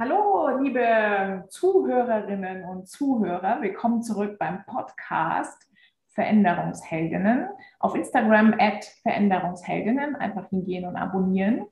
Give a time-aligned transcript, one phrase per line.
[0.00, 3.60] Hallo, liebe Zuhörerinnen und Zuhörer.
[3.60, 5.66] Willkommen zurück beim Podcast
[6.14, 7.48] Veränderungsheldinnen.
[7.80, 10.14] Auf Instagram at Veränderungsheldinnen.
[10.14, 11.66] Einfach hingehen und abonnieren.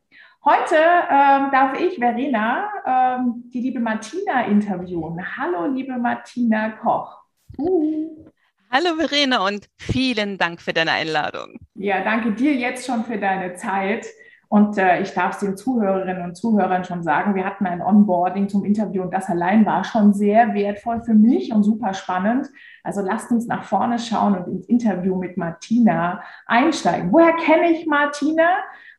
[0.44, 5.24] Heute ähm, darf ich Verena, ähm, die liebe Martina, interviewen.
[5.36, 7.22] Hallo, liebe Martina Koch.
[7.58, 8.26] Uh.
[8.72, 11.60] Hallo Verena und vielen Dank für deine Einladung.
[11.74, 14.04] Ja, danke dir jetzt schon für deine Zeit.
[14.48, 18.48] Und äh, ich darf es den Zuhörerinnen und Zuhörern schon sagen, wir hatten ein Onboarding
[18.48, 22.48] zum Interview und das allein war schon sehr wertvoll für mich und super spannend.
[22.84, 27.12] Also lasst uns nach vorne schauen und ins Interview mit Martina einsteigen.
[27.12, 28.48] Woher kenne ich Martina?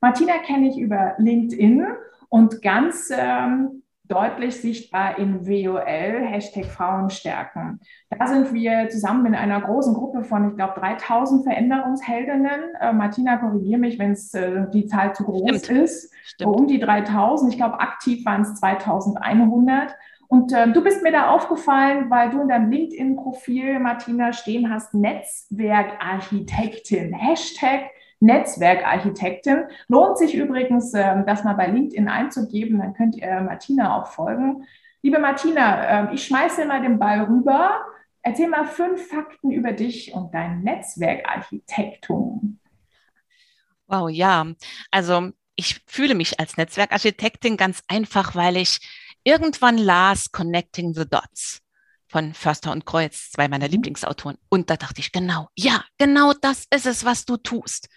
[0.02, 1.86] Martina kenne ich über LinkedIn
[2.30, 7.80] und ganz ähm, deutlich sichtbar in WOL, Hashtag Frauenstärken.
[8.10, 12.76] Da sind wir zusammen in einer großen Gruppe von, ich glaube, 3000 Veränderungsheldinnen.
[12.80, 15.84] Äh, Martina, korrigiere mich, wenn es äh, die Zahl zu groß Stimmt.
[15.84, 16.14] ist.
[16.24, 16.56] Stimmt.
[16.56, 17.52] Um die 3000.
[17.52, 19.96] Ich glaube, aktiv waren es 2100.
[20.28, 24.94] Und äh, du bist mir da aufgefallen, weil du in deinem LinkedIn-Profil, Martina, stehen hast,
[24.94, 27.14] Netzwerkarchitektin.
[27.14, 29.66] Hashtag Netzwerkarchitektin.
[29.88, 34.66] Lohnt sich übrigens, ähm, das mal bei LinkedIn einzugeben, dann könnt ihr Martina auch folgen.
[35.02, 37.86] Liebe Martina, ähm, ich schmeiße mal den Ball rüber.
[38.22, 42.60] Erzähl mal fünf Fakten über dich und dein Netzwerkarchitektum.
[43.88, 44.48] Wow, ja.
[44.92, 48.80] Also ich fühle mich als Netzwerkarchitektin ganz einfach, weil ich
[49.24, 51.62] irgendwann las Connecting the Dots
[52.08, 53.74] von Förster und Kreuz, zwei meiner mhm.
[53.74, 54.38] Lieblingsautoren.
[54.50, 57.90] Und da dachte ich, genau, ja, genau das ist es, was du tust.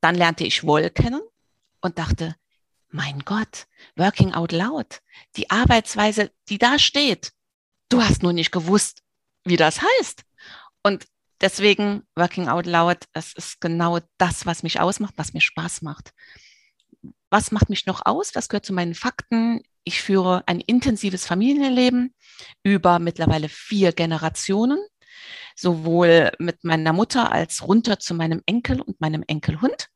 [0.00, 1.22] Dann lernte ich Woll kennen
[1.80, 2.36] und dachte,
[2.88, 3.66] mein Gott,
[3.96, 5.00] Working Out Loud,
[5.36, 7.32] die Arbeitsweise, die da steht.
[7.88, 9.02] Du hast nur nicht gewusst,
[9.44, 10.22] wie das heißt.
[10.82, 11.06] Und
[11.40, 16.12] deswegen Working Out Loud, das ist genau das, was mich ausmacht, was mir Spaß macht.
[17.30, 18.34] Was macht mich noch aus?
[18.34, 19.62] Was gehört zu meinen Fakten?
[19.84, 22.14] Ich führe ein intensives Familienleben
[22.62, 24.78] über mittlerweile vier Generationen
[25.56, 29.88] sowohl mit meiner Mutter als runter zu meinem Enkel und meinem Enkelhund.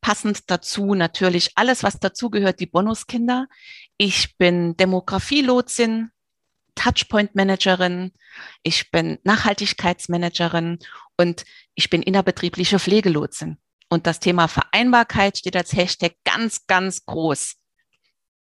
[0.00, 3.46] Passend dazu natürlich alles, was dazugehört, die Bonuskinder.
[3.98, 6.10] Ich bin Demografielotsin,
[6.74, 8.12] Touchpoint-Managerin,
[8.62, 10.78] ich bin Nachhaltigkeitsmanagerin
[11.16, 13.58] und ich bin innerbetriebliche Pflegelotsin.
[13.88, 17.54] Und das Thema Vereinbarkeit steht als Hashtag ganz, ganz groß.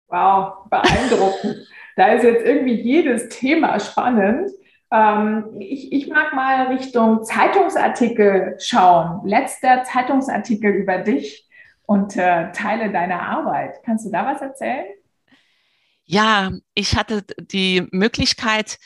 [0.09, 1.67] Wow, beeindruckend.
[1.97, 4.51] da ist jetzt irgendwie jedes Thema spannend.
[4.93, 9.27] Ähm, ich, ich mag mal Richtung Zeitungsartikel schauen.
[9.27, 11.49] Letzter Zeitungsartikel über dich
[11.87, 13.83] und äh, Teile deiner Arbeit.
[13.85, 14.85] Kannst du da was erzählen?
[16.05, 18.79] Ja, ich hatte die Möglichkeit,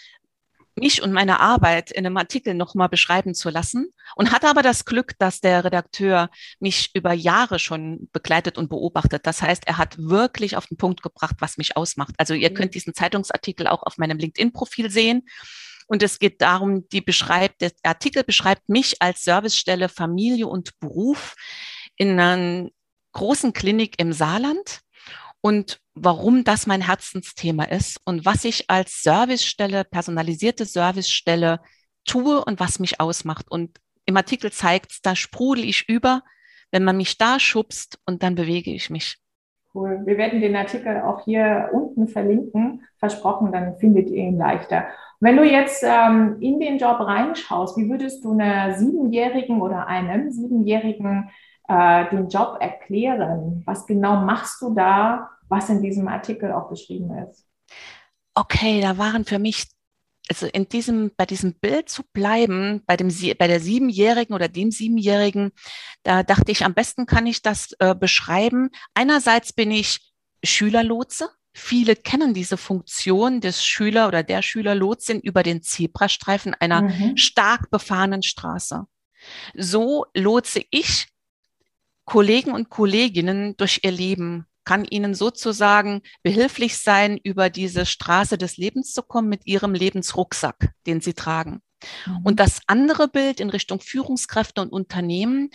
[0.78, 4.84] mich und meine Arbeit in einem Artikel nochmal beschreiben zu lassen und hatte aber das
[4.84, 6.28] Glück, dass der Redakteur
[6.60, 9.26] mich über Jahre schon begleitet und beobachtet.
[9.26, 12.14] Das heißt, er hat wirklich auf den Punkt gebracht, was mich ausmacht.
[12.18, 12.54] Also ihr mhm.
[12.54, 15.26] könnt diesen Zeitungsartikel auch auf meinem LinkedIn-Profil sehen.
[15.86, 21.34] Und es geht darum, die beschreibt, der Artikel beschreibt mich als Servicestelle Familie und Beruf
[21.96, 22.68] in einer
[23.12, 24.80] großen Klinik im Saarland
[25.40, 31.60] und warum das mein Herzensthema ist und was ich als Servicestelle, personalisierte Servicestelle
[32.04, 33.50] tue und was mich ausmacht.
[33.50, 36.22] Und im Artikel zeigt da sprudel ich über,
[36.70, 39.18] wenn man mich da schubst und dann bewege ich mich.
[39.72, 40.02] Cool.
[40.04, 42.84] Wir werden den Artikel auch hier unten verlinken.
[42.98, 44.86] Versprochen, dann findet ihr ihn leichter.
[45.20, 50.30] Wenn du jetzt ähm, in den Job reinschaust, wie würdest du einer Siebenjährigen oder einem
[50.30, 51.30] Siebenjährigen
[51.68, 53.62] äh, den Job erklären?
[53.66, 57.46] Was genau machst du da, was in diesem Artikel auch beschrieben ist?
[58.34, 59.66] Okay, da waren für mich
[60.28, 64.70] also in diesem, bei diesem Bild zu bleiben, bei dem, bei der Siebenjährigen oder dem
[64.70, 65.52] Siebenjährigen,
[66.02, 68.70] da dachte ich, am besten kann ich das äh, beschreiben.
[68.94, 70.12] Einerseits bin ich
[70.44, 71.28] Schülerlotse.
[71.58, 77.16] Viele kennen diese Funktion des Schüler oder der Schülerlotsin über den Zebrastreifen einer mhm.
[77.16, 78.84] stark befahrenen Straße.
[79.54, 81.06] So lotse ich
[82.04, 88.58] Kollegen und Kolleginnen durch ihr Leben, kann ihnen sozusagen behilflich sein, über diese Straße des
[88.58, 91.62] Lebens zu kommen mit ihrem Lebensrucksack, den sie tragen.
[92.04, 92.18] Mhm.
[92.22, 95.48] Und das andere Bild in Richtung Führungskräfte und Unternehmen,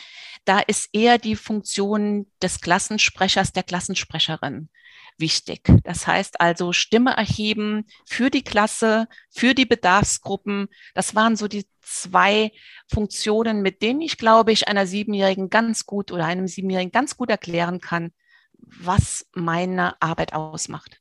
[0.46, 4.70] da ist eher die Funktion des Klassensprechers, der Klassensprecherin
[5.18, 5.62] wichtig.
[5.84, 10.68] Das heißt also Stimme erheben für die Klasse, für die Bedarfsgruppen.
[10.94, 12.52] Das waren so die zwei
[12.88, 17.30] Funktionen, mit denen ich, glaube ich, einer Siebenjährigen ganz gut oder einem Siebenjährigen ganz gut
[17.30, 18.12] erklären kann,
[18.54, 21.01] was meine Arbeit ausmacht.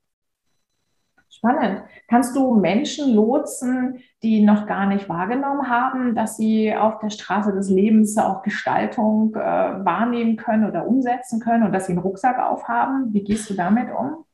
[1.40, 1.84] Spannend.
[2.06, 7.54] Kannst du Menschen lotsen, die noch gar nicht wahrgenommen haben, dass sie auf der Straße
[7.54, 12.38] des Lebens auch Gestaltung äh, wahrnehmen können oder umsetzen können und dass sie einen Rucksack
[12.38, 13.14] aufhaben?
[13.14, 14.26] Wie gehst du damit um?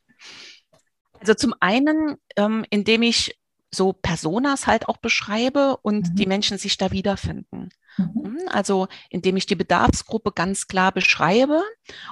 [1.20, 3.38] Also zum einen, ähm, indem ich
[3.72, 6.14] so Personas halt auch beschreibe und mhm.
[6.16, 7.68] die Menschen sich da wiederfinden.
[7.98, 8.24] Mhm.
[8.24, 11.62] Hm, also indem ich die Bedarfsgruppe ganz klar beschreibe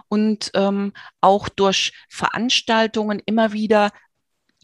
[0.08, 3.90] und ähm, auch durch Veranstaltungen immer wieder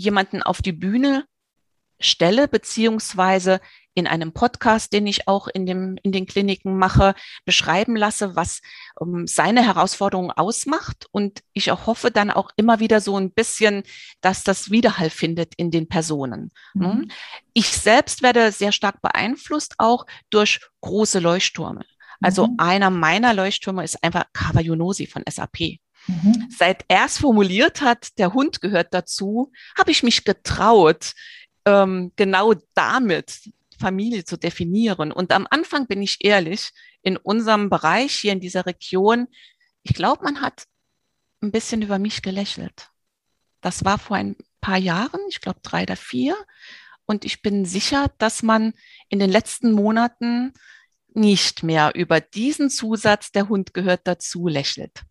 [0.01, 1.25] jemanden auf die Bühne
[2.01, 3.61] stelle, beziehungsweise
[3.95, 7.15] in einem Podcast, den ich auch in, dem, in den Kliniken mache,
[7.45, 8.63] beschreiben lasse, was
[8.97, 11.07] um, ähm, seine Herausforderungen ausmacht.
[11.11, 13.83] Und ich auch hoffe dann auch immer wieder so ein bisschen,
[14.23, 16.51] dass das Widerhall findet in den Personen.
[16.73, 16.95] Ne?
[16.95, 17.11] Mhm.
[17.53, 21.85] Ich selbst werde sehr stark beeinflusst auch durch große Leuchttürme.
[22.23, 22.55] Also mhm.
[22.59, 25.81] einer meiner Leuchttürme ist einfach Kawayunosi von SAP.
[26.07, 26.49] Mhm.
[26.51, 31.13] Seit er es formuliert hat, der Hund gehört dazu, habe ich mich getraut,
[31.65, 35.13] ähm, genau damit Familie zu definieren.
[35.13, 36.71] Und am Anfang bin ich ehrlich,
[37.03, 39.29] in unserem Bereich hier in dieser Region,
[39.83, 40.65] ich glaube, man hat
[41.43, 42.91] ein bisschen über mich gelächelt.
[43.63, 46.37] Das war vor ein paar Jahren, ich glaube drei oder vier.
[47.07, 48.75] Und ich bin sicher, dass man
[49.09, 50.53] in den letzten Monaten
[51.13, 55.03] nicht mehr über diesen Zusatz, der Hund gehört dazu, lächelt.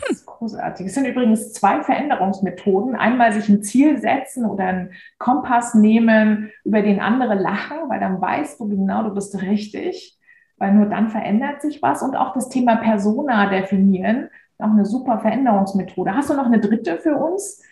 [0.00, 0.86] Das ist großartig.
[0.86, 2.96] Es sind übrigens zwei Veränderungsmethoden.
[2.96, 8.20] Einmal sich ein Ziel setzen oder einen Kompass nehmen, über den andere lachen, weil dann
[8.20, 10.18] weißt du genau, du bist richtig,
[10.56, 12.02] weil nur dann verändert sich was.
[12.02, 16.14] Und auch das Thema Persona definieren, auch eine super Veränderungsmethode.
[16.14, 17.62] Hast du noch eine dritte für uns?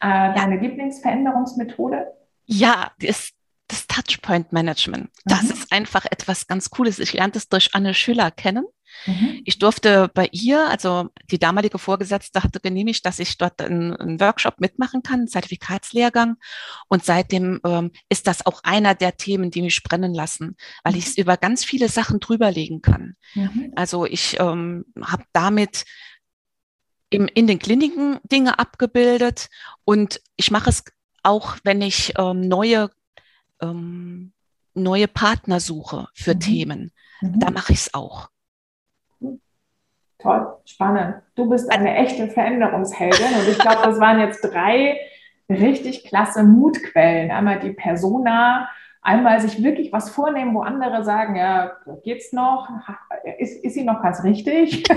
[0.00, 0.62] Äh, deine ja.
[0.62, 2.06] Lieblingsveränderungsmethode?
[2.46, 3.32] Ja, das, das
[4.02, 5.10] Touchpoint Management.
[5.24, 5.50] Das mhm.
[5.50, 6.98] ist einfach etwas ganz Cooles.
[6.98, 8.64] Ich lernte es durch Anne Schüller kennen.
[9.06, 9.42] Mhm.
[9.44, 14.20] Ich durfte bei ihr, also die damalige Vorgesetzte hatte genehmigt, dass ich dort einen, einen
[14.20, 16.36] Workshop mitmachen kann, einen Zertifikatslehrgang.
[16.88, 20.98] Und seitdem ähm, ist das auch einer der Themen, die mich brennen lassen, weil mhm.
[20.98, 23.16] ich es über ganz viele Sachen drüberlegen kann.
[23.34, 23.72] Mhm.
[23.76, 25.84] Also ich ähm, habe damit
[27.10, 29.48] im, in den Kliniken Dinge abgebildet
[29.84, 30.84] und ich mache es
[31.22, 32.90] auch, wenn ich ähm, neue
[33.60, 34.32] ähm,
[34.74, 36.40] neue Partner suche für mhm.
[36.40, 36.92] Themen.
[37.20, 37.54] Da mhm.
[37.54, 38.28] mache ich es auch.
[40.18, 41.16] Toll, spannend.
[41.34, 44.98] Du bist eine echte Veränderungsheldin und ich glaube, das waren jetzt drei
[45.48, 47.30] richtig klasse Mutquellen.
[47.30, 48.68] Einmal die Persona,
[49.02, 51.72] einmal sich wirklich was vornehmen, wo andere sagen, ja,
[52.04, 52.68] geht's noch?
[53.38, 54.84] Ist, ist sie noch ganz richtig?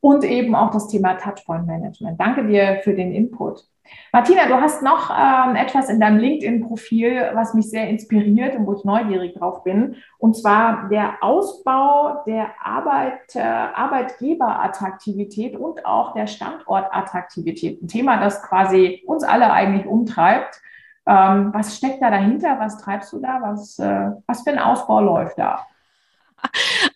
[0.00, 2.20] Und eben auch das Thema Touchpoint Management.
[2.20, 3.64] Danke dir für den Input.
[4.12, 8.74] Martina, du hast noch ähm, etwas in deinem LinkedIn-Profil, was mich sehr inspiriert und wo
[8.74, 9.96] ich neugierig drauf bin.
[10.18, 17.82] Und zwar der Ausbau der Arbeit, äh, Arbeitgeberattraktivität und auch der Standortattraktivität.
[17.82, 20.62] Ein Thema, das quasi uns alle eigentlich umtreibt.
[21.06, 22.58] Ähm, was steckt da dahinter?
[22.58, 23.40] Was treibst du da?
[23.42, 25.66] Was, äh, was für ein Ausbau läuft da?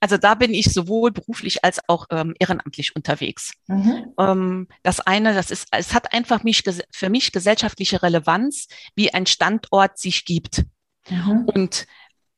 [0.00, 3.52] Also da bin ich sowohl beruflich als auch ähm, ehrenamtlich unterwegs.
[3.68, 4.12] Mhm.
[4.18, 9.26] Ähm, das eine, das ist, es hat einfach mich, für mich gesellschaftliche Relevanz, wie ein
[9.26, 10.64] Standort sich gibt.
[11.08, 11.44] Mhm.
[11.46, 11.86] Und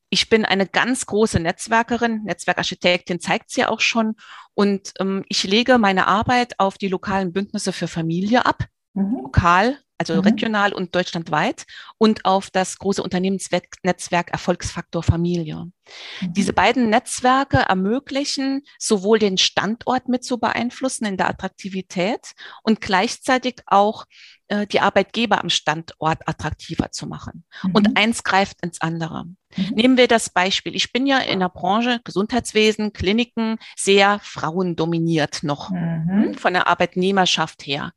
[0.09, 4.15] ich bin eine ganz große Netzwerkerin, Netzwerkarchitektin zeigt es ja auch schon.
[4.53, 8.63] Und ähm, ich lege meine Arbeit auf die lokalen Bündnisse für Familie ab,
[8.93, 9.21] mhm.
[9.23, 10.21] lokal, also mhm.
[10.21, 11.65] regional und deutschlandweit
[11.97, 15.55] und auf das große Unternehmensnetzwerk Erfolgsfaktor Familie.
[15.55, 16.33] Mhm.
[16.33, 22.33] Diese beiden Netzwerke ermöglichen sowohl den Standort mit zu beeinflussen in der Attraktivität
[22.63, 24.05] und gleichzeitig auch
[24.47, 27.45] äh, die Arbeitgeber am Standort attraktiver zu machen.
[27.63, 27.71] Mhm.
[27.71, 29.25] Und eins greift ins andere.
[29.55, 29.69] Mhm.
[29.75, 30.75] Nehmen wir das Beispiel.
[30.75, 36.35] Ich bin ja in der Branche Gesundheitswesen, Kliniken sehr frauendominiert noch mhm.
[36.35, 37.93] von der Arbeitnehmerschaft her.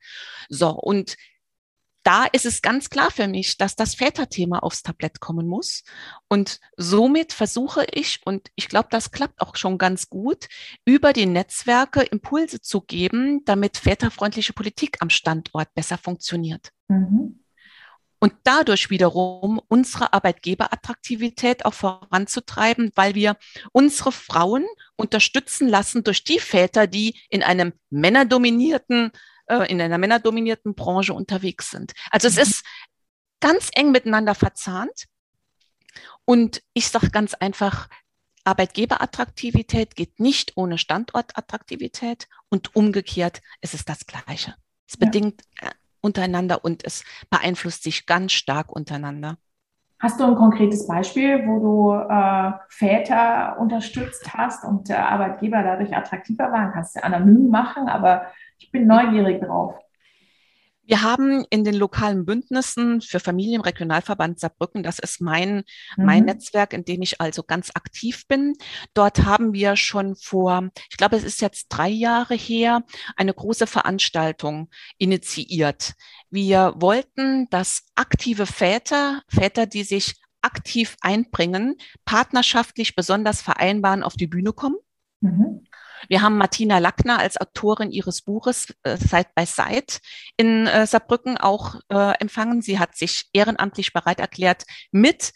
[0.49, 1.17] So, und
[2.09, 5.83] da ist es ganz klar für mich, dass das Väterthema aufs Tablett kommen muss.
[6.31, 10.49] Und somit versuche ich, und ich glaube, das klappt auch schon ganz gut,
[10.87, 16.73] über die Netzwerke Impulse zu geben, damit väterfreundliche Politik am Standort besser funktioniert.
[16.89, 17.45] Mhm.
[18.21, 23.37] Und dadurch wiederum unsere Arbeitgeberattraktivität auch voranzutreiben, weil wir
[23.73, 24.65] unsere Frauen
[24.97, 29.13] unterstützen lassen durch die Väter, die in einem männerdominierten
[29.49, 31.93] äh, in einer männerdominierten Branche unterwegs sind.
[32.11, 32.43] Also es mhm.
[32.43, 32.65] ist
[33.41, 35.07] ganz eng miteinander verzahnt.
[36.25, 37.89] Und ich sage ganz einfach,
[38.45, 44.55] Arbeitgeberattraktivität geht nicht ohne Standortattraktivität und umgekehrt ist es das Gleiche.
[44.87, 45.07] Es ja.
[45.07, 49.37] bedingt äh, untereinander und es beeinflusst sich ganz stark untereinander.
[50.01, 55.95] Hast du ein konkretes Beispiel, wo du äh, Väter unterstützt hast und der Arbeitgeber dadurch
[55.95, 56.73] attraktiver waren?
[56.73, 58.27] Kannst du anonym machen, aber
[58.59, 59.75] ich bin neugierig drauf.
[60.89, 65.65] Wir haben in den lokalen Bündnissen für Familienregionalverband Saarbrücken, das ist mein,
[65.97, 66.05] mhm.
[66.07, 68.55] mein Netzwerk, in dem ich also ganz aktiv bin.
[68.95, 72.85] Dort haben wir schon vor, ich glaube, es ist jetzt drei Jahre her,
[73.17, 75.93] eine große Veranstaltung initiiert.
[76.31, 84.27] Wir wollten, dass aktive Väter, Väter, die sich aktiv einbringen, partnerschaftlich besonders vereinbaren, auf die
[84.27, 84.77] Bühne kommen.
[85.21, 85.68] Mhm.
[86.09, 89.99] Wir haben Martina Lackner als Autorin ihres Buches äh, Side by Side
[90.37, 92.63] in äh, Saarbrücken auch äh, empfangen.
[92.63, 95.33] Sie hat sich ehrenamtlich bereit erklärt, mit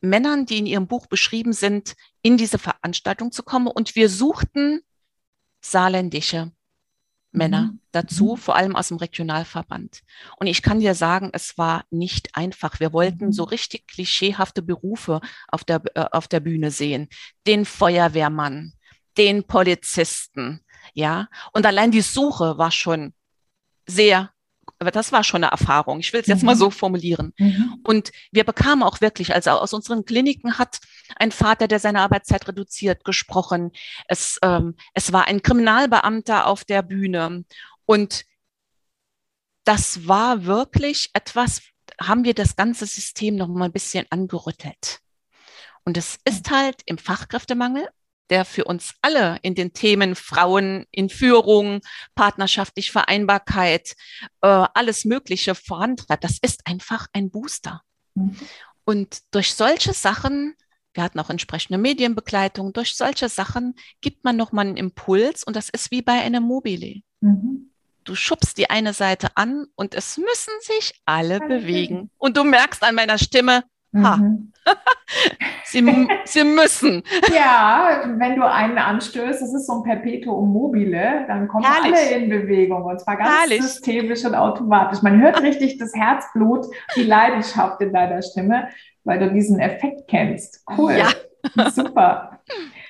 [0.00, 3.66] Männern, die in ihrem Buch beschrieben sind, in diese Veranstaltung zu kommen.
[3.66, 4.80] Und wir suchten
[5.60, 6.52] saarländische
[7.32, 7.80] Männer mhm.
[7.92, 8.36] dazu, mhm.
[8.36, 10.02] vor allem aus dem Regionalverband.
[10.38, 12.80] Und ich kann dir sagen, es war nicht einfach.
[12.80, 13.32] Wir wollten mhm.
[13.32, 17.08] so richtig klischeehafte Berufe auf der, äh, auf der Bühne sehen.
[17.46, 18.72] Den Feuerwehrmann,
[19.16, 20.60] den Polizisten,
[20.94, 21.28] ja.
[21.52, 23.12] Und allein die Suche war schon
[23.86, 24.30] sehr
[24.80, 26.00] aber das war schon eine Erfahrung.
[26.00, 26.46] Ich will es jetzt mhm.
[26.46, 27.34] mal so formulieren.
[27.36, 27.80] Mhm.
[27.84, 30.80] Und wir bekamen auch wirklich, also aus unseren Kliniken hat
[31.16, 33.72] ein Vater, der seine Arbeitszeit reduziert, gesprochen.
[34.08, 37.44] Es, ähm, es war ein Kriminalbeamter auf der Bühne.
[37.84, 38.24] Und
[39.64, 41.60] das war wirklich etwas,
[42.00, 45.00] haben wir das ganze System noch mal ein bisschen angerüttelt.
[45.84, 47.86] Und es ist halt im Fachkräftemangel
[48.30, 51.80] der für uns alle in den Themen Frauen in Führung,
[52.14, 53.94] partnerschaftlich Vereinbarkeit,
[54.40, 56.24] äh, alles Mögliche vorantreibt.
[56.24, 57.82] Das ist einfach ein Booster.
[58.14, 58.36] Mhm.
[58.84, 60.54] Und durch solche Sachen,
[60.94, 65.68] wir hatten auch entsprechende Medienbegleitung, durch solche Sachen gibt man nochmal einen Impuls und das
[65.68, 67.02] ist wie bei einem Mobile.
[67.20, 67.70] Mhm.
[68.04, 72.10] Du schubst die eine Seite an und es müssen sich alle bewegen.
[72.16, 73.62] Und du merkst an meiner Stimme,
[73.94, 74.16] Ha.
[74.16, 74.52] Mhm.
[75.64, 77.02] Sie, Sie müssen.
[77.34, 81.94] Ja, wenn du einen anstößt, das ist so ein Perpetuum mobile, dann kommen Herrlich.
[81.96, 83.62] alle in Bewegung und zwar ganz Herrlich.
[83.62, 85.02] systemisch und automatisch.
[85.02, 86.66] Man hört richtig das Herzblut,
[86.96, 88.68] die Leidenschaft in deiner Stimme,
[89.04, 90.64] weil du diesen Effekt kennst.
[90.76, 90.92] Cool.
[90.92, 91.70] Ja.
[91.70, 92.40] Super.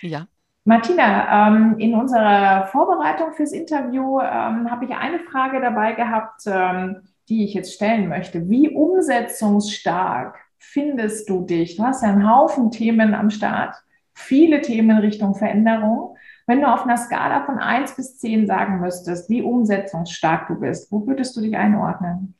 [0.00, 0.26] Ja.
[0.64, 7.02] Martina, ähm, in unserer Vorbereitung fürs Interview ähm, habe ich eine Frage dabei gehabt, ähm,
[7.28, 8.48] die ich jetzt stellen möchte.
[8.48, 11.76] Wie umsetzungsstark findest du dich?
[11.76, 13.74] Du hast ja einen Haufen Themen am Start,
[14.12, 16.16] viele Themen Richtung Veränderung.
[16.46, 20.92] Wenn du auf einer Skala von 1 bis 10 sagen müsstest, wie umsetzungsstark du bist,
[20.92, 22.36] wo würdest du dich einordnen?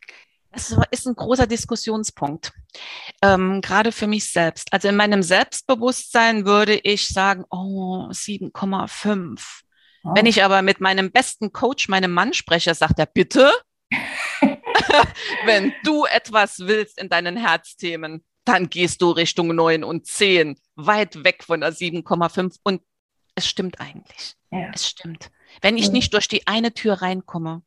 [0.53, 2.53] Das ist ein großer Diskussionspunkt,
[3.23, 4.73] ähm, gerade für mich selbst.
[4.73, 9.62] Also in meinem Selbstbewusstsein würde ich sagen, oh, 7,5.
[10.03, 10.15] Oh.
[10.15, 13.53] Wenn ich aber mit meinem besten Coach, meinem Mann spreche, sagt er, bitte?
[15.45, 21.25] Wenn du etwas willst in deinen Herzthemen, dann gehst du Richtung 9 und 10, weit
[21.25, 22.57] weg von der 7,5.
[22.63, 22.83] Und
[23.35, 24.35] es stimmt eigentlich.
[24.51, 24.71] Ja.
[24.75, 25.31] Es stimmt.
[25.61, 27.63] Wenn ich nicht durch die eine Tür reinkomme,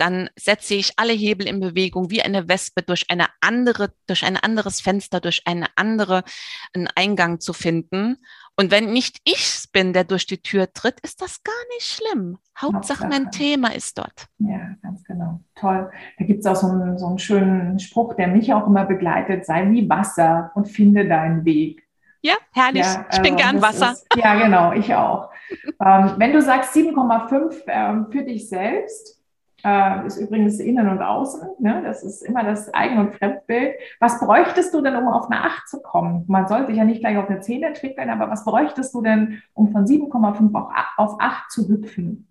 [0.00, 4.38] dann setze ich alle Hebel in Bewegung wie eine Wespe durch eine andere, durch ein
[4.38, 6.24] anderes Fenster, durch eine andere
[6.72, 8.16] einen Eingang zu finden.
[8.60, 12.36] Und wenn nicht ich bin, der durch die Tür tritt, ist das gar nicht schlimm.
[12.60, 14.26] Hauptsache, mein Thema ist dort.
[14.36, 15.40] Ja, ganz genau.
[15.54, 15.90] Toll.
[16.18, 19.46] Da gibt es auch so einen, so einen schönen Spruch, der mich auch immer begleitet.
[19.46, 21.88] Sei wie Wasser und finde deinen Weg.
[22.20, 22.84] Ja, herrlich.
[22.84, 23.92] Ja, ich bin also gern Wasser.
[23.92, 25.30] Ist, ja, genau, ich auch.
[25.82, 29.19] ähm, wenn du sagst 7,5 ähm, für dich selbst,
[29.64, 31.48] äh, ist übrigens Innen und Außen.
[31.58, 31.82] Ne?
[31.84, 33.74] Das ist immer das Eigen- und Fremdbild.
[33.98, 36.24] Was bräuchtest du denn, um auf eine 8 zu kommen?
[36.28, 39.72] Man sollte ja nicht gleich auf eine 10 entwickeln, aber was bräuchtest du denn, um
[39.72, 42.28] von 7,5 auf 8 zu hüpfen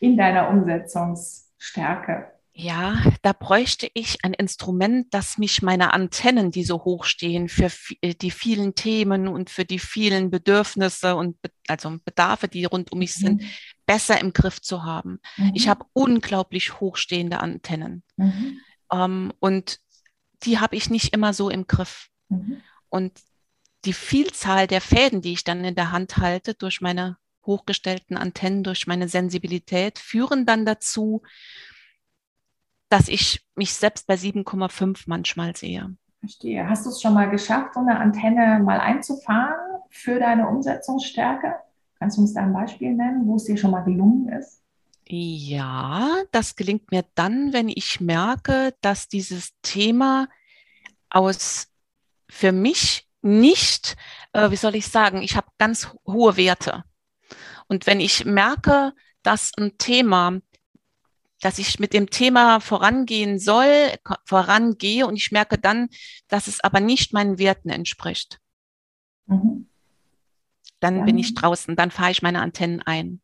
[0.00, 2.35] in deiner Umsetzungsstärke?
[2.58, 7.70] Ja, da bräuchte ich ein Instrument, das mich meine Antennen, die so hoch stehen, für
[8.00, 11.36] äh, die vielen Themen und für die vielen Bedürfnisse und
[11.68, 13.20] also Bedarfe, die rund um mich mhm.
[13.20, 13.42] sind,
[13.84, 15.20] besser im Griff zu haben.
[15.36, 15.52] Mhm.
[15.52, 18.58] Ich habe unglaublich hochstehende Antennen mhm.
[18.90, 19.78] ähm, und
[20.42, 22.08] die habe ich nicht immer so im Griff.
[22.30, 22.62] Mhm.
[22.88, 23.20] Und
[23.84, 28.64] die Vielzahl der Fäden, die ich dann in der Hand halte, durch meine hochgestellten Antennen,
[28.64, 31.22] durch meine Sensibilität, führen dann dazu,
[32.88, 35.96] dass ich mich selbst bei 7,5 manchmal sehe.
[36.20, 36.68] Verstehe.
[36.68, 41.54] Hast du es schon mal geschafft, so eine Antenne mal einzufahren für deine Umsetzungsstärke?
[41.98, 44.62] Kannst du uns da ein Beispiel nennen, wo es dir schon mal gelungen ist?
[45.08, 50.28] Ja, das gelingt mir dann, wenn ich merke, dass dieses Thema
[51.10, 51.68] aus
[52.28, 53.96] für mich nicht,
[54.32, 56.84] äh, wie soll ich sagen, ich habe ganz hohe Werte.
[57.68, 60.40] Und wenn ich merke, dass ein Thema
[61.42, 63.90] dass ich mit dem Thema vorangehen soll,
[64.24, 65.88] vorangehe und ich merke dann,
[66.28, 68.40] dass es aber nicht meinen Werten entspricht.
[69.26, 69.68] Mhm.
[70.80, 73.20] Dann, dann bin ich draußen, dann fahre ich meine Antennen ein.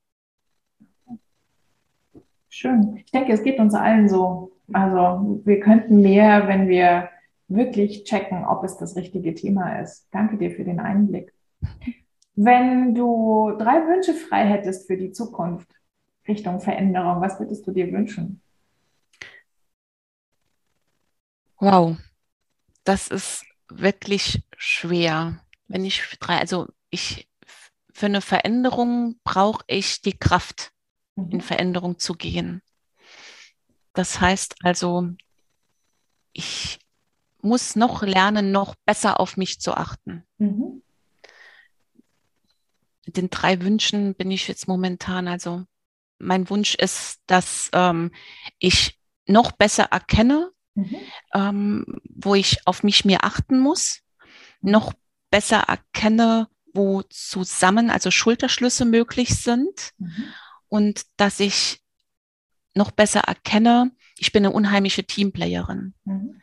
[2.49, 2.97] Schön.
[2.97, 4.53] Ich denke, es geht uns allen so.
[4.73, 7.09] Also wir könnten mehr, wenn wir
[7.49, 10.07] wirklich checken, ob es das richtige Thema ist.
[10.11, 11.33] Danke dir für den Einblick.
[12.35, 15.69] Wenn du drei Wünsche frei hättest für die Zukunft
[16.27, 18.41] Richtung Veränderung, was würdest du dir wünschen?
[21.59, 21.97] Wow,
[22.85, 25.45] das ist wirklich schwer.
[25.69, 27.29] Wenn ich drei, also ich
[27.93, 30.73] für eine Veränderung brauche ich die Kraft,
[31.17, 31.41] in mhm.
[31.41, 32.63] Veränderung zu gehen.
[33.93, 35.11] Das heißt also,
[36.33, 36.79] ich
[37.43, 40.25] muss noch lernen, noch besser auf mich zu achten.
[40.39, 40.83] Mhm.
[43.05, 45.65] Mit den drei Wünschen bin ich jetzt momentan, also
[46.23, 48.13] mein Wunsch ist, dass ähm,
[48.59, 50.97] ich noch besser erkenne, mhm.
[51.35, 54.01] ähm, wo ich auf mich mehr achten muss,
[54.61, 54.93] noch
[55.31, 60.25] besser erkenne, wo zusammen, also Schulterschlüsse möglich sind mhm.
[60.69, 61.81] und dass ich
[62.75, 65.95] noch besser erkenne, ich bin eine unheimliche Teamplayerin.
[66.05, 66.41] Mhm.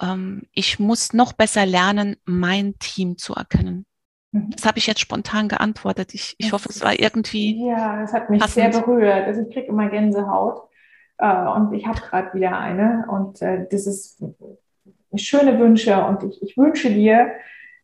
[0.00, 3.86] Ähm, ich muss noch besser lernen, mein Team zu erkennen.
[4.32, 4.50] Mhm.
[4.50, 6.14] Das habe ich jetzt spontan geantwortet.
[6.14, 7.66] Ich, ich hoffe, es war irgendwie.
[7.66, 8.72] Ja, das hat mich passend.
[8.72, 9.26] sehr berührt.
[9.26, 10.68] Also ich kriege immer Gänsehaut
[11.18, 13.06] äh, und ich habe gerade wieder eine.
[13.08, 14.22] Und äh, das ist
[15.16, 17.32] schöne Wünsche und ich, ich wünsche dir,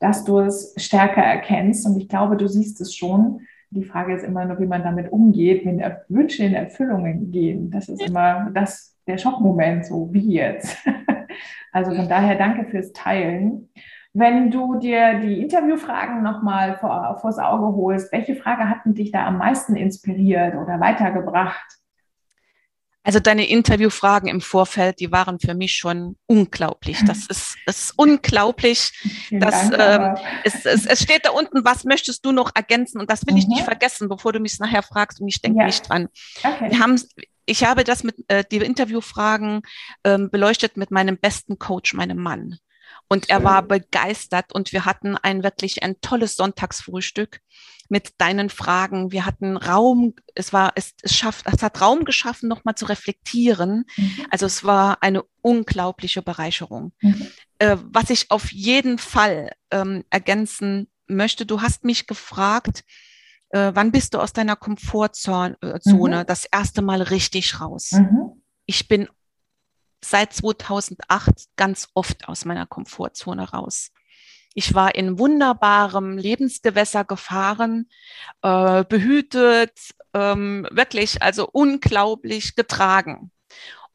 [0.00, 1.86] dass du es stärker erkennst.
[1.86, 3.40] Und ich glaube, du siehst es schon.
[3.70, 7.70] Die Frage ist immer nur, wie man damit umgeht, wenn Wünsche in Erfüllungen gehen.
[7.70, 10.76] Das ist immer das, der Schockmoment, so wie jetzt.
[11.72, 13.68] Also von daher danke fürs Teilen.
[14.16, 19.26] Wenn du dir die Interviewfragen nochmal vor, vors Auge holst, welche Frage hatten dich da
[19.26, 21.80] am meisten inspiriert oder weitergebracht?
[23.02, 27.04] Also deine Interviewfragen im Vorfeld, die waren für mich schon unglaublich.
[27.04, 28.92] Das ist, ist unglaublich.
[29.32, 33.00] dass, ähm, es, es, es, steht da unten, was möchtest du noch ergänzen?
[33.00, 33.40] Und das will mhm.
[33.40, 33.66] ich nicht mhm.
[33.66, 35.66] vergessen, bevor du mich nachher fragst und ich denke ja.
[35.66, 36.08] nicht dran.
[36.42, 36.70] Okay.
[36.70, 36.98] Wir haben,
[37.46, 39.62] ich habe das mit äh, die Interviewfragen
[40.04, 42.58] ähm, beleuchtet mit meinem besten Coach, meinem Mann.
[43.08, 47.40] Und er war begeistert und wir hatten ein wirklich ein tolles Sonntagsfrühstück
[47.88, 49.12] mit deinen Fragen.
[49.12, 53.84] Wir hatten Raum, es war, es, es schafft, es hat Raum geschaffen, nochmal zu reflektieren.
[53.96, 54.26] Mhm.
[54.30, 56.92] Also es war eine unglaubliche Bereicherung.
[57.00, 57.26] Mhm.
[57.58, 62.84] Äh, was ich auf jeden Fall ähm, ergänzen möchte, du hast mich gefragt,
[63.50, 66.26] äh, wann bist du aus deiner Komfortzone äh, mhm.
[66.26, 67.92] das erste Mal richtig raus?
[67.92, 68.42] Mhm.
[68.66, 69.08] Ich bin
[70.04, 73.90] seit 2008 ganz oft aus meiner Komfortzone raus.
[74.54, 77.88] Ich war in wunderbarem Lebensgewässer gefahren,
[78.42, 79.72] äh, behütet,
[80.12, 83.32] ähm, wirklich, also unglaublich getragen.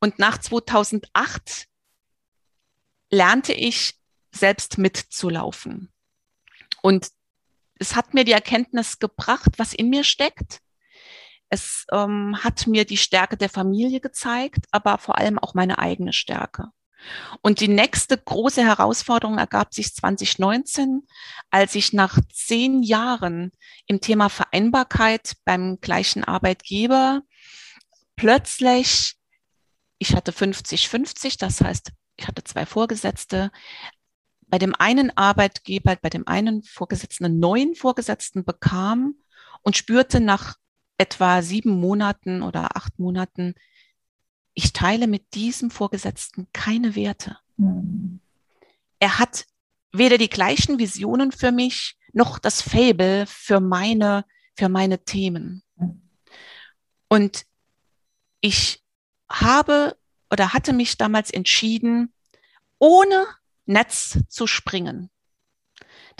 [0.01, 1.67] Und nach 2008
[3.09, 3.95] lernte ich
[4.31, 5.91] selbst mitzulaufen.
[6.81, 7.09] Und
[7.75, 10.59] es hat mir die Erkenntnis gebracht, was in mir steckt.
[11.49, 16.13] Es ähm, hat mir die Stärke der Familie gezeigt, aber vor allem auch meine eigene
[16.13, 16.69] Stärke.
[17.41, 21.07] Und die nächste große Herausforderung ergab sich 2019,
[21.49, 23.51] als ich nach zehn Jahren
[23.87, 27.21] im Thema Vereinbarkeit beim gleichen Arbeitgeber
[28.15, 29.15] plötzlich,
[29.97, 33.51] ich hatte 50-50, das heißt, ich hatte zwei Vorgesetzte,
[34.47, 39.15] bei dem einen Arbeitgeber, bei dem einen Vorgesetzten neuen Vorgesetzten bekam
[39.61, 40.55] und spürte nach
[40.99, 43.55] etwa sieben Monaten oder acht Monaten,
[44.53, 47.37] ich teile mit diesem Vorgesetzten keine Werte.
[47.57, 48.19] Mhm.
[48.99, 49.45] Er hat
[49.91, 55.63] weder die gleichen Visionen für mich noch das Fable für meine, für meine Themen.
[57.07, 57.45] Und
[58.41, 58.83] ich
[59.31, 59.97] habe
[60.31, 62.13] oder hatte mich damals entschieden,
[62.77, 63.25] ohne
[63.65, 65.09] Netz zu springen.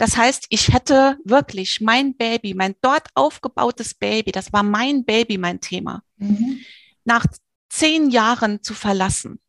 [0.00, 5.36] Das heißt, ich hätte wirklich mein Baby, mein dort aufgebautes Baby, das war mein Baby,
[5.36, 6.02] mein Thema.
[6.16, 6.62] Mhm.
[7.04, 7.26] Nach
[7.68, 9.40] zehn Jahren zu verlassen.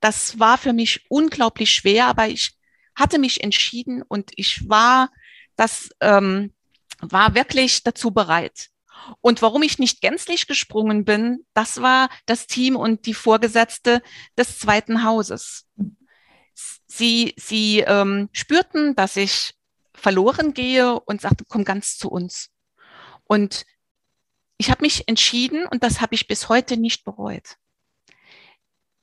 [0.00, 2.58] Das war für mich unglaublich schwer, aber ich
[2.94, 5.10] hatte mich entschieden und ich war,
[5.56, 6.52] das ähm,
[7.00, 8.68] war wirklich dazu bereit.
[9.22, 14.02] Und warum ich nicht gänzlich gesprungen bin, das war das Team und die Vorgesetzte
[14.36, 15.66] des zweiten Hauses.
[16.86, 19.54] Sie, sie ähm, spürten, dass ich
[19.94, 22.50] verloren gehe und sagten, komm ganz zu uns.
[23.24, 23.64] Und
[24.58, 27.56] ich habe mich entschieden, und das habe ich bis heute nicht bereut,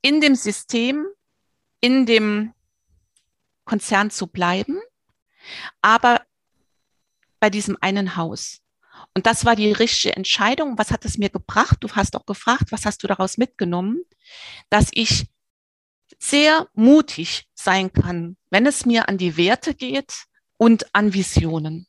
[0.02, 1.06] in dem System,
[1.82, 2.54] in dem
[3.66, 4.80] Konzern zu bleiben,
[5.82, 6.22] aber
[7.40, 8.62] bei diesem einen Haus.
[9.16, 10.78] Und das war die richtige Entscheidung.
[10.78, 11.78] Was hat es mir gebracht?
[11.80, 14.04] Du hast auch gefragt, was hast du daraus mitgenommen?
[14.70, 15.28] Dass ich
[16.22, 20.26] sehr mutig sein kann, wenn es mir an die Werte geht
[20.58, 21.88] und an Visionen.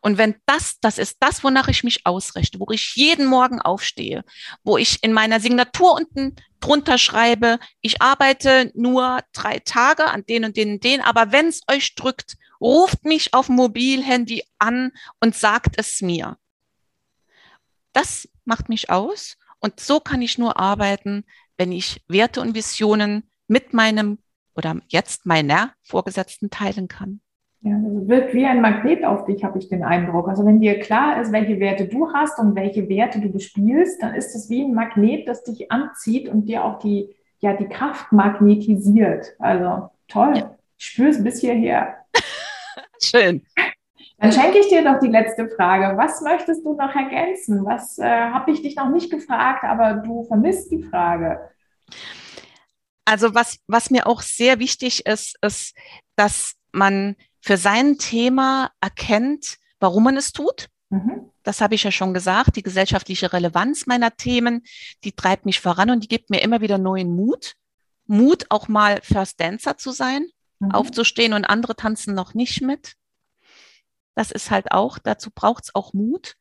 [0.00, 4.24] Und wenn das, das ist das, wonach ich mich ausrichte, wo ich jeden Morgen aufstehe,
[4.62, 10.44] wo ich in meiner Signatur unten drunter schreibe, ich arbeite nur drei Tage an den
[10.44, 15.36] und den und den, aber wenn es euch drückt, ruft mich auf Mobilhandy an und
[15.36, 16.38] sagt es mir.
[17.92, 21.24] Das macht mich aus und so kann ich nur arbeiten,
[21.58, 24.18] wenn ich Werte und Visionen mit meinem
[24.56, 27.20] oder jetzt meiner Vorgesetzten teilen kann.
[27.60, 30.28] Ja, das wirkt wie ein Magnet auf dich, habe ich den Eindruck.
[30.28, 34.14] Also wenn dir klar ist, welche Werte du hast und welche Werte du bespielst, dann
[34.14, 38.12] ist es wie ein Magnet, das dich anzieht und dir auch die, ja, die Kraft
[38.12, 39.34] magnetisiert.
[39.38, 40.34] Also toll.
[40.36, 40.56] Ja.
[40.78, 41.96] Ich spüre es bis hierher.
[43.02, 43.42] Schön.
[44.18, 45.96] Dann schenke ich dir doch die letzte Frage.
[45.98, 47.64] Was möchtest du noch ergänzen?
[47.64, 51.40] Was äh, habe ich dich noch nicht gefragt, aber du vermisst die Frage?
[53.06, 55.74] Also was, was mir auch sehr wichtig ist, ist,
[56.16, 60.68] dass man für sein Thema erkennt, warum man es tut.
[60.90, 61.30] Mhm.
[61.44, 62.56] Das habe ich ja schon gesagt.
[62.56, 64.64] Die gesellschaftliche Relevanz meiner Themen,
[65.04, 67.54] die treibt mich voran und die gibt mir immer wieder neuen Mut.
[68.06, 70.72] Mut, auch mal First Dancer zu sein, mhm.
[70.72, 72.96] aufzustehen und andere tanzen noch nicht mit.
[74.16, 76.34] Das ist halt auch, dazu braucht es auch Mut.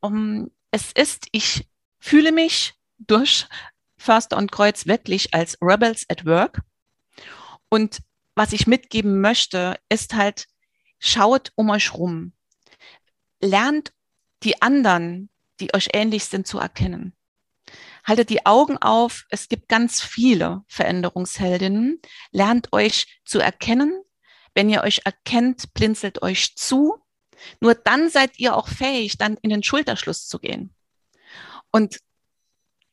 [0.00, 1.66] Um, es ist, ich
[1.98, 3.46] fühle mich durch
[3.96, 6.62] Förster und Kreuz wirklich als Rebels at Work.
[7.68, 8.00] Und
[8.34, 10.46] was ich mitgeben möchte, ist halt,
[10.98, 12.32] schaut um euch rum.
[13.40, 13.92] Lernt
[14.42, 15.30] die anderen,
[15.60, 17.14] die euch ähnlich sind, zu erkennen.
[18.04, 19.24] Haltet die Augen auf.
[19.30, 22.00] Es gibt ganz viele Veränderungsheldinnen.
[22.30, 24.02] Lernt euch zu erkennen.
[24.54, 27.02] Wenn ihr euch erkennt, blinzelt euch zu.
[27.60, 30.74] Nur dann seid ihr auch fähig, dann in den Schulterschluss zu gehen.
[31.72, 31.98] Und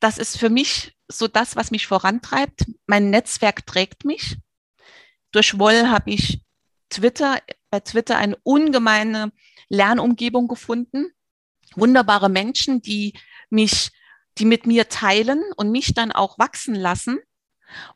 [0.04, 2.66] das ist für mich so das, was mich vorantreibt.
[2.88, 4.38] Mein Netzwerk trägt mich.
[5.32, 6.42] Durch Woll habe ich
[6.90, 7.40] Twitter,
[7.70, 9.32] bei Twitter eine ungemeine
[9.70, 11.14] Lernumgebung gefunden.
[11.76, 13.14] Wunderbare Menschen, die
[13.50, 13.92] mich,
[14.38, 17.20] die mit mir teilen und mich dann auch wachsen lassen.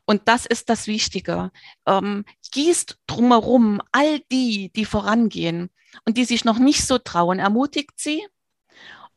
[0.06, 1.52] Und das ist das Wichtige.
[1.86, 5.68] Ähm, gießt drumherum all die, die vorangehen
[6.06, 8.26] und die sich noch nicht so trauen, ermutigt sie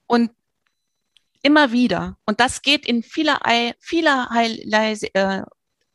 [0.08, 0.32] und
[1.42, 2.18] immer wieder.
[2.26, 5.44] Und das geht in vielerlei, vielerlei äh,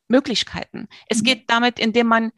[0.09, 0.89] Möglichkeiten.
[1.09, 1.25] Es mhm.
[1.25, 2.33] geht damit, indem man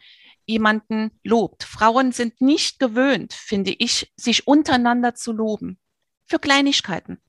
[0.47, 1.65] jemanden lobt.
[1.65, 5.79] Frauen sind nicht gewöhnt, finde ich, sich untereinander zu loben.
[6.25, 7.21] Für Kleinigkeiten.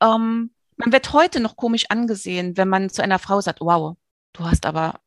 [0.00, 3.96] Ähm, man wird heute noch komisch angesehen, wenn man zu einer Frau sagt, wow,
[4.32, 5.00] du hast aber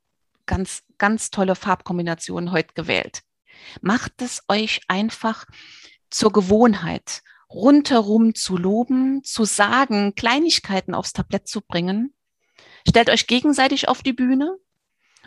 [0.45, 3.23] ganz, ganz tolle Farbkombinationen heute gewählt.
[3.81, 5.45] Macht es euch einfach
[6.09, 12.13] zur Gewohnheit, rundherum zu loben, zu sagen, Kleinigkeiten aufs Tablett zu bringen
[12.87, 14.57] Stellt euch gegenseitig auf die Bühne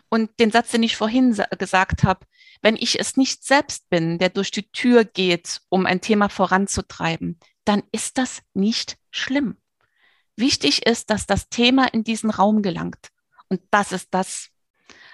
[0.08, 2.26] und den Satz, den ich vorhin gesagt habe,
[2.62, 7.38] wenn ich es nicht selbst bin, der durch die Tür geht, um ein Thema voranzutreiben,
[7.64, 9.58] dann ist das nicht schlimm.
[10.36, 13.08] Wichtig ist, dass das Thema in diesen Raum gelangt.
[13.48, 14.48] Und das ist das,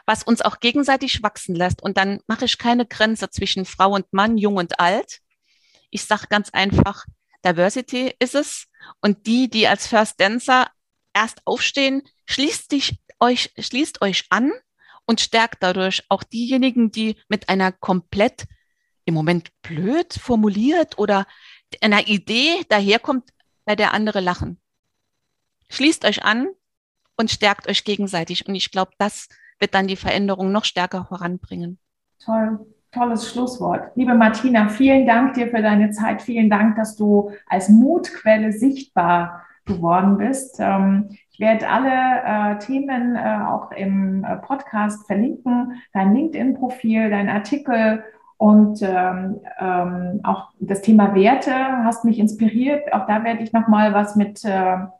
[0.07, 1.83] was uns auch gegenseitig wachsen lässt.
[1.83, 5.19] Und dann mache ich keine Grenze zwischen Frau und Mann, jung und alt.
[5.97, 7.07] Ich sage ganz einfach,
[7.43, 8.67] Diversity ist es.
[9.01, 10.71] Und die, die als First Dancer
[11.15, 14.53] erst aufstehen, schließt, dich, euch, schließt euch an
[15.07, 18.45] und stärkt dadurch auch diejenigen, die mit einer komplett
[19.07, 21.27] im Moment blöd formuliert oder
[21.81, 23.31] einer Idee daherkommt,
[23.65, 24.61] bei der andere lachen.
[25.71, 26.49] Schließt euch an
[27.17, 28.47] und stärkt euch gegenseitig.
[28.47, 29.29] Und ich glaube, das
[29.59, 31.79] wird dann die Veränderung noch stärker voranbringen.
[32.23, 33.91] Toll, tolles Schlusswort.
[33.95, 36.23] Liebe Martina, vielen Dank dir für deine Zeit.
[36.23, 40.57] Vielen Dank, dass du als Mutquelle sichtbar geworden bist.
[40.61, 47.29] Ähm, ich werde alle äh, Themen äh, auch im äh, Podcast verlinken, dein LinkedIn-Profil, dein
[47.29, 48.03] Artikel
[48.39, 51.53] und ähm, ähm, auch das Thema Werte
[51.85, 52.93] hast mich inspiriert.
[52.93, 54.45] Auch da werde ich nochmal was mit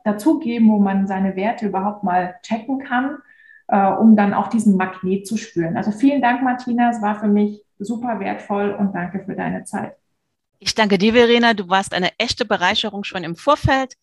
[0.05, 3.19] dazugeben, wo man seine Werte überhaupt mal checken kann,
[3.69, 5.77] um dann auch diesen Magnet zu spüren.
[5.77, 6.89] Also vielen Dank, Martina.
[6.89, 9.97] Es war für mich super wertvoll und danke für deine Zeit.
[10.59, 11.55] Ich danke dir, Verena.
[11.55, 13.95] Du warst eine echte Bereicherung schon im Vorfeld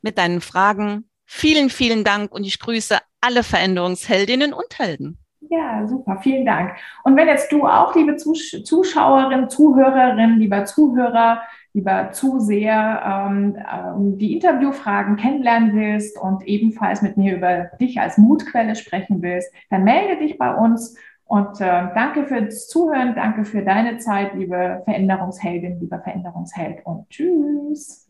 [0.00, 1.08] mit deinen Fragen.
[1.26, 5.18] Vielen, vielen Dank und ich grüße alle Veränderungsheldinnen und Helden.
[5.48, 6.76] Ja, super, vielen Dank.
[7.02, 14.34] Und wenn jetzt du auch, liebe Zuschauerin, Zuhörerin, lieber Zuhörer, lieber Zuseher, ähm, ähm, die
[14.34, 20.18] Interviewfragen kennenlernen willst und ebenfalls mit mir über dich als Mutquelle sprechen willst, dann melde
[20.18, 20.96] dich bei uns
[21.30, 28.09] und äh, danke fürs Zuhören, danke für deine Zeit, liebe Veränderungsheldin, lieber Veränderungsheld und tschüss.